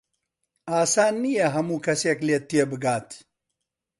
[0.71, 3.09] ئاسان نییە هەموو کەسێک لێت تێبگات.